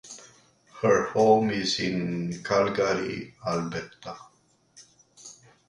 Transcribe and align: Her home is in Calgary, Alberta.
Her 0.81 1.11
home 1.11 1.51
is 1.51 1.79
in 1.79 2.41
Calgary, 2.43 3.35
Alberta. 3.45 4.17